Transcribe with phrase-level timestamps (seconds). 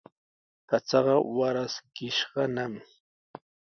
[0.67, 2.81] Pachaqa waraskishqanami.